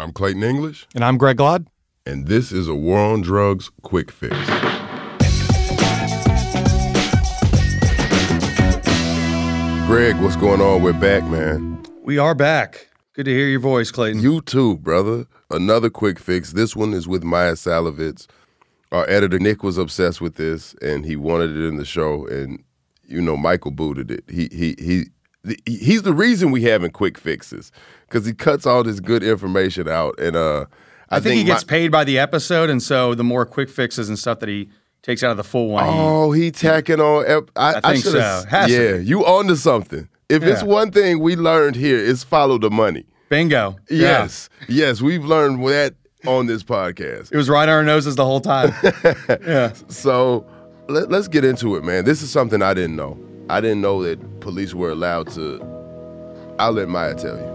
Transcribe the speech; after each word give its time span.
I'm 0.00 0.12
Clayton 0.12 0.44
English. 0.44 0.86
And 0.94 1.04
I'm 1.04 1.18
Greg 1.18 1.38
Glod. 1.38 1.66
And 2.06 2.28
this 2.28 2.52
is 2.52 2.68
a 2.68 2.74
War 2.74 3.00
on 3.00 3.20
Drugs 3.20 3.68
Quick 3.82 4.12
Fix. 4.12 4.36
Greg, 9.88 10.16
what's 10.20 10.36
going 10.36 10.60
on? 10.60 10.82
We're 10.82 10.92
back, 10.92 11.24
man. 11.24 11.82
We 12.04 12.16
are 12.16 12.36
back. 12.36 12.90
Good 13.14 13.24
to 13.24 13.32
hear 13.32 13.48
your 13.48 13.58
voice, 13.58 13.90
Clayton. 13.90 14.22
You 14.22 14.40
too, 14.40 14.78
brother. 14.78 15.26
Another 15.50 15.90
quick 15.90 16.20
fix. 16.20 16.52
This 16.52 16.76
one 16.76 16.94
is 16.94 17.08
with 17.08 17.24
Maia 17.24 17.54
Szalavitz. 17.54 18.28
Our 18.92 19.04
editor 19.10 19.40
Nick 19.40 19.64
was 19.64 19.78
obsessed 19.78 20.20
with 20.20 20.36
this, 20.36 20.74
and 20.80 21.04
he 21.04 21.16
wanted 21.16 21.56
it 21.56 21.66
in 21.66 21.76
the 21.76 21.84
show. 21.84 22.24
And 22.28 22.62
you 23.04 23.20
know, 23.20 23.36
Michael 23.36 23.72
booted 23.72 24.12
it. 24.12 24.22
He 24.28 24.48
he 24.52 24.76
he. 24.78 25.06
He's 25.66 26.02
the 26.02 26.12
reason 26.12 26.50
we 26.50 26.62
having 26.62 26.90
quick 26.90 27.18
fixes 27.18 27.72
because 28.08 28.26
he 28.26 28.32
cuts 28.32 28.66
all 28.66 28.82
this 28.82 29.00
good 29.00 29.22
information 29.22 29.88
out, 29.88 30.18
and 30.18 30.36
uh, 30.36 30.66
I, 31.10 31.16
I 31.16 31.20
think, 31.20 31.24
think, 31.24 31.38
he 31.38 31.44
gets 31.44 31.64
my, 31.64 31.70
paid 31.70 31.92
by 31.92 32.04
the 32.04 32.18
episode, 32.18 32.70
and 32.70 32.82
so 32.82 33.14
the 33.14 33.24
more 33.24 33.46
quick 33.46 33.70
fixes 33.70 34.08
and 34.08 34.18
stuff 34.18 34.40
that 34.40 34.48
he 34.48 34.70
takes 35.02 35.22
out 35.22 35.30
of 35.30 35.36
the 35.36 35.44
full 35.44 35.68
one. 35.68 35.84
Oh, 35.86 36.32
he, 36.32 36.50
tacking 36.50 37.00
on. 37.00 37.46
I, 37.56 37.80
I 37.82 37.92
think 37.92 38.04
so. 38.04 38.44
Has 38.48 38.70
yeah, 38.70 38.96
you 38.96 39.24
on 39.24 39.46
to 39.48 39.56
something. 39.56 40.08
If 40.28 40.42
yeah. 40.42 40.50
it's 40.50 40.62
one 40.62 40.90
thing 40.90 41.20
we 41.20 41.36
learned 41.36 41.76
here, 41.76 41.98
it's 41.98 42.22
follow 42.22 42.58
the 42.58 42.70
money. 42.70 43.06
Bingo. 43.28 43.76
Yes, 43.90 44.48
yeah. 44.68 44.86
yes, 44.86 45.02
we've 45.02 45.24
learned 45.24 45.66
that 45.66 45.94
on 46.26 46.46
this 46.46 46.62
podcast. 46.62 47.32
It 47.32 47.36
was 47.36 47.48
right 47.48 47.68
on 47.68 47.74
our 47.74 47.84
noses 47.84 48.16
the 48.16 48.24
whole 48.24 48.40
time. 48.40 48.74
yeah. 49.46 49.72
So 49.88 50.46
let, 50.88 51.10
let's 51.10 51.28
get 51.28 51.44
into 51.44 51.76
it, 51.76 51.84
man. 51.84 52.04
This 52.04 52.22
is 52.22 52.30
something 52.30 52.62
I 52.62 52.74
didn't 52.74 52.96
know. 52.96 53.18
I 53.50 53.62
didn't 53.62 53.80
know 53.80 54.02
that 54.02 54.40
police 54.40 54.74
were 54.74 54.90
allowed 54.90 55.30
to. 55.30 55.58
I'll 56.58 56.72
let 56.72 56.88
Maia 56.88 57.14
tell 57.14 57.38
you. 57.38 57.48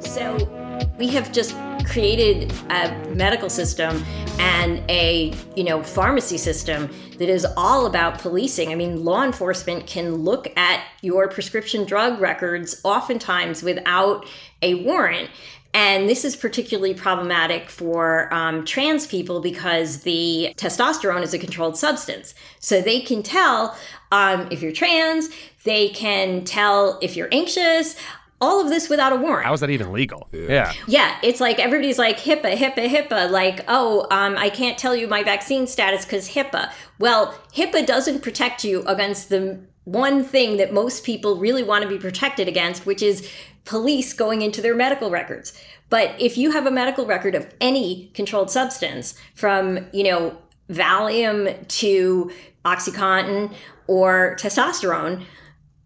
So 0.00 0.48
we 0.96 1.08
have 1.08 1.32
just 1.32 1.56
created 1.88 2.52
a 2.70 2.96
medical 3.14 3.50
system 3.50 4.04
and 4.38 4.82
a 4.90 5.34
you 5.56 5.64
know 5.64 5.82
pharmacy 5.82 6.38
system 6.38 6.88
that 7.18 7.28
is 7.28 7.46
all 7.56 7.86
about 7.86 8.18
policing. 8.18 8.70
I 8.70 8.74
mean, 8.74 9.04
law 9.04 9.24
enforcement 9.24 9.86
can 9.86 10.16
look 10.16 10.52
at 10.56 10.84
your 11.02 11.28
prescription 11.28 11.84
drug 11.84 12.20
records 12.20 12.80
oftentimes 12.84 13.62
without 13.62 14.26
a 14.62 14.74
warrant. 14.84 15.30
And 15.74 16.08
this 16.08 16.24
is 16.24 16.34
particularly 16.34 16.94
problematic 16.94 17.68
for 17.68 18.32
um, 18.32 18.64
trans 18.64 19.06
people 19.06 19.40
because 19.40 20.00
the 20.00 20.54
testosterone 20.56 21.22
is 21.22 21.34
a 21.34 21.38
controlled 21.38 21.76
substance. 21.76 22.34
So 22.58 22.80
they 22.80 23.00
can 23.00 23.22
tell 23.22 23.76
um, 24.10 24.48
if 24.50 24.62
you're 24.62 24.72
trans, 24.72 25.28
they 25.64 25.90
can 25.90 26.44
tell 26.44 26.98
if 27.02 27.16
you're 27.16 27.28
anxious 27.30 27.96
all 28.40 28.60
of 28.60 28.68
this 28.68 28.88
without 28.88 29.12
a 29.12 29.16
warrant. 29.16 29.46
How 29.46 29.52
is 29.52 29.60
that 29.60 29.70
even 29.70 29.92
legal? 29.92 30.28
Yeah. 30.32 30.48
Yeah, 30.48 30.72
yeah 30.86 31.18
it's 31.22 31.40
like 31.40 31.58
everybody's 31.58 31.98
like 31.98 32.18
HIPAA, 32.18 32.54
HIPAA, 32.56 32.88
HIPAA. 32.88 33.30
Like, 33.30 33.64
oh, 33.68 34.06
um, 34.10 34.36
I 34.36 34.50
can't 34.50 34.78
tell 34.78 34.94
you 34.94 35.08
my 35.08 35.22
vaccine 35.22 35.66
status 35.66 36.04
because 36.04 36.30
HIPAA. 36.30 36.72
Well, 36.98 37.38
HIPAA 37.54 37.86
doesn't 37.86 38.22
protect 38.22 38.64
you 38.64 38.82
against 38.86 39.28
the 39.28 39.60
one 39.84 40.22
thing 40.22 40.58
that 40.58 40.72
most 40.72 41.04
people 41.04 41.36
really 41.36 41.62
want 41.62 41.82
to 41.82 41.88
be 41.88 41.98
protected 41.98 42.46
against, 42.46 42.84
which 42.84 43.02
is 43.02 43.28
police 43.64 44.12
going 44.12 44.42
into 44.42 44.60
their 44.60 44.74
medical 44.74 45.10
records. 45.10 45.52
But 45.90 46.14
if 46.20 46.36
you 46.36 46.50
have 46.50 46.66
a 46.66 46.70
medical 46.70 47.06
record 47.06 47.34
of 47.34 47.46
any 47.60 48.10
controlled 48.14 48.50
substance, 48.50 49.14
from 49.34 49.86
you 49.92 50.04
know 50.04 50.36
Valium 50.70 51.66
to 51.66 52.30
OxyContin 52.64 53.54
or 53.86 54.36
testosterone, 54.38 55.24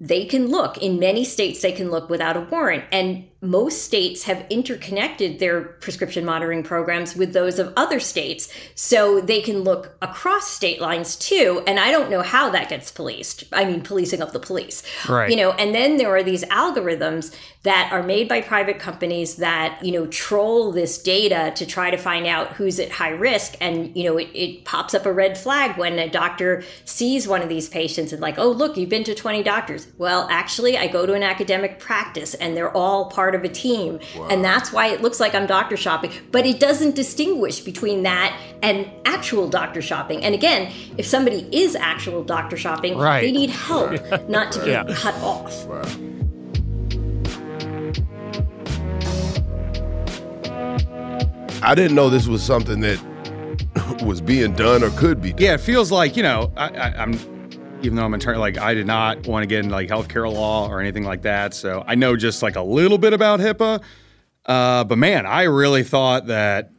they 0.00 0.24
can 0.24 0.48
look 0.48 0.76
in 0.78 0.98
many 0.98 1.24
states 1.24 1.62
they 1.62 1.72
can 1.72 1.90
look 1.90 2.10
without 2.10 2.36
a 2.36 2.40
warrant 2.40 2.84
and 2.92 3.24
most 3.46 3.82
states 3.82 4.24
have 4.24 4.44
interconnected 4.50 5.38
their 5.38 5.62
prescription 5.62 6.24
monitoring 6.24 6.62
programs 6.62 7.16
with 7.16 7.32
those 7.32 7.58
of 7.58 7.72
other 7.76 8.00
states 8.00 8.52
so 8.74 9.20
they 9.20 9.40
can 9.40 9.60
look 9.60 9.96
across 10.02 10.48
state 10.48 10.80
lines 10.80 11.16
too 11.16 11.62
and 11.66 11.78
i 11.78 11.90
don't 11.90 12.10
know 12.10 12.22
how 12.22 12.50
that 12.50 12.68
gets 12.68 12.90
policed 12.90 13.44
i 13.52 13.64
mean 13.64 13.80
policing 13.80 14.20
of 14.20 14.32
the 14.32 14.40
police. 14.40 14.82
Right. 15.08 15.30
You 15.30 15.36
know 15.36 15.52
and 15.52 15.74
then 15.74 15.96
there 15.96 16.14
are 16.14 16.22
these 16.22 16.44
algorithms 16.44 17.34
that 17.62 17.90
are 17.92 18.02
made 18.02 18.28
by 18.28 18.40
private 18.40 18.78
companies 18.78 19.36
that 19.36 19.78
you 19.82 19.92
know 19.92 20.06
troll 20.06 20.72
this 20.72 21.02
data 21.02 21.52
to 21.56 21.66
try 21.66 21.90
to 21.90 21.96
find 21.96 22.26
out 22.26 22.52
who's 22.52 22.78
at 22.78 22.90
high 22.90 23.10
risk 23.10 23.56
and 23.60 23.96
you 23.96 24.04
know 24.04 24.16
it, 24.16 24.28
it 24.34 24.64
pops 24.64 24.94
up 24.94 25.06
a 25.06 25.12
red 25.12 25.36
flag 25.38 25.76
when 25.76 25.98
a 25.98 26.08
doctor 26.08 26.62
sees 26.84 27.26
one 27.26 27.42
of 27.42 27.48
these 27.48 27.68
patients 27.68 28.12
and 28.12 28.20
like 28.20 28.38
oh 28.38 28.48
look 28.48 28.76
you've 28.76 28.88
been 28.88 29.04
to 29.04 29.14
20 29.14 29.42
doctors. 29.42 29.86
Well 29.98 30.26
actually 30.30 30.76
i 30.76 30.86
go 30.86 31.06
to 31.06 31.14
an 31.14 31.22
academic 31.22 31.78
practice 31.78 32.34
and 32.34 32.56
they're 32.56 32.74
all 32.76 33.10
part 33.10 33.34
of 33.36 33.44
a 33.44 33.48
team. 33.48 34.00
Wow. 34.16 34.28
And 34.28 34.44
that's 34.44 34.72
why 34.72 34.88
it 34.88 35.02
looks 35.02 35.20
like 35.20 35.34
I'm 35.34 35.46
doctor 35.46 35.76
shopping. 35.76 36.10
But 36.32 36.46
it 36.46 36.58
doesn't 36.58 36.94
distinguish 36.94 37.60
between 37.60 38.02
that 38.02 38.38
and 38.62 38.90
actual 39.04 39.48
doctor 39.48 39.80
shopping. 39.80 40.24
And 40.24 40.34
again, 40.34 40.72
if 40.98 41.06
somebody 41.06 41.48
is 41.52 41.76
actual 41.76 42.24
doctor 42.24 42.56
shopping, 42.56 42.96
right. 42.96 43.20
they 43.20 43.32
need 43.32 43.50
help, 43.50 44.00
not 44.28 44.50
to 44.52 44.64
be 44.64 44.70
yeah. 44.70 44.84
cut 44.90 45.14
off. 45.16 45.66
Wow. 45.66 45.82
I 51.62 51.74
didn't 51.74 51.96
know 51.96 52.08
this 52.10 52.28
was 52.28 52.42
something 52.42 52.80
that 52.80 53.00
was 54.04 54.20
being 54.20 54.52
done 54.54 54.84
or 54.84 54.90
could 54.90 55.20
be 55.20 55.30
done. 55.30 55.42
Yeah, 55.42 55.54
it 55.54 55.60
feels 55.60 55.90
like, 55.90 56.16
you 56.16 56.22
know, 56.22 56.52
I, 56.56 56.90
am 57.02 57.14
even 57.86 57.96
though 57.96 58.04
I'm 58.04 58.14
attorney, 58.14 58.38
like 58.38 58.58
I 58.58 58.74
did 58.74 58.86
not 58.86 59.26
want 59.26 59.42
to 59.44 59.46
get 59.46 59.60
into 59.60 59.74
like 59.74 59.88
healthcare 59.88 60.30
law 60.30 60.68
or 60.68 60.80
anything 60.80 61.04
like 61.04 61.22
that. 61.22 61.54
So 61.54 61.82
I 61.86 61.94
know 61.94 62.16
just 62.16 62.42
like 62.42 62.56
a 62.56 62.62
little 62.62 62.98
bit 62.98 63.12
about 63.12 63.40
HIPAA. 63.40 63.82
Uh, 64.44 64.84
but 64.84 64.98
man, 64.98 65.24
I 65.26 65.44
really 65.44 65.82
thought 65.82 66.26
that 66.26 66.70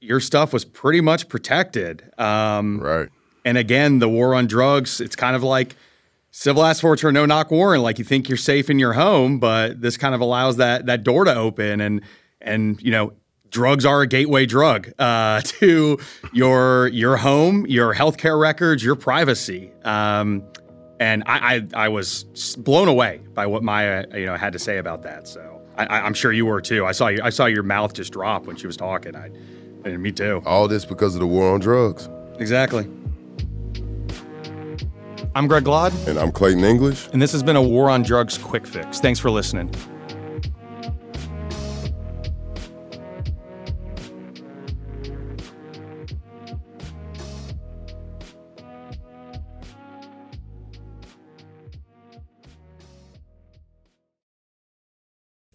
your 0.00 0.20
stuff 0.20 0.52
was 0.52 0.64
pretty 0.64 1.00
much 1.00 1.28
protected. 1.28 2.10
Um, 2.18 2.80
right. 2.80 3.08
And 3.44 3.58
again, 3.58 3.98
the 3.98 4.08
war 4.08 4.34
on 4.34 4.46
drugs, 4.46 5.00
it's 5.00 5.16
kind 5.16 5.36
of 5.36 5.42
like 5.42 5.76
civil 6.30 6.64
asset 6.64 6.80
forfeiture, 6.80 7.12
no 7.12 7.26
knock 7.26 7.50
warrant. 7.50 7.82
Like 7.82 7.98
you 7.98 8.04
think 8.04 8.28
you're 8.28 8.38
safe 8.38 8.70
in 8.70 8.78
your 8.78 8.92
home, 8.94 9.38
but 9.38 9.80
this 9.80 9.96
kind 9.96 10.14
of 10.14 10.20
allows 10.20 10.56
that 10.56 10.86
that 10.86 11.04
door 11.04 11.24
to 11.24 11.34
open 11.34 11.80
and 11.80 12.02
and 12.40 12.80
you 12.80 12.90
know 12.90 13.12
drugs 13.52 13.84
are 13.86 14.00
a 14.00 14.06
gateway 14.06 14.46
drug 14.46 14.92
uh, 14.98 15.40
to 15.44 15.98
your 16.32 16.88
your 16.88 17.16
home, 17.16 17.64
your 17.66 17.94
healthcare 17.94 18.40
records, 18.40 18.82
your 18.82 18.96
privacy. 18.96 19.70
Um, 19.84 20.42
and 20.98 21.22
I, 21.26 21.56
I, 21.74 21.84
I 21.84 21.88
was 21.88 22.24
blown 22.58 22.88
away 22.88 23.20
by 23.34 23.46
what 23.46 23.62
Maia 23.62 24.06
you 24.14 24.26
know 24.26 24.36
had 24.36 24.52
to 24.54 24.58
say 24.58 24.78
about 24.78 25.02
that. 25.04 25.28
So 25.28 25.60
I, 25.76 26.06
am 26.06 26.14
sure 26.14 26.32
you 26.32 26.46
were 26.46 26.60
too. 26.60 26.84
I 26.84 26.92
saw 26.92 27.08
you. 27.08 27.20
I 27.22 27.30
saw 27.30 27.46
your 27.46 27.62
mouth 27.62 27.94
just 27.94 28.12
drop 28.12 28.46
when 28.46 28.56
she 28.56 28.66
was 28.66 28.76
talking. 28.76 29.14
I, 29.14 29.30
and 29.84 30.02
me 30.02 30.12
too. 30.12 30.42
All 30.44 30.68
this 30.68 30.84
because 30.84 31.14
of 31.14 31.20
the 31.20 31.26
war 31.26 31.52
on 31.52 31.60
drugs. 31.60 32.08
Exactly. 32.38 32.88
I'm 35.34 35.48
Greg 35.48 35.64
Glod. 35.64 36.06
And 36.06 36.18
I'm 36.18 36.30
Clayton 36.30 36.62
English. 36.62 37.08
And 37.12 37.22
this 37.22 37.32
has 37.32 37.42
been 37.42 37.56
a 37.56 37.62
War 37.62 37.88
on 37.88 38.02
Drugs 38.02 38.36
quick 38.36 38.66
fix. 38.66 39.00
Thanks 39.00 39.18
for 39.18 39.30
listening. 39.30 39.72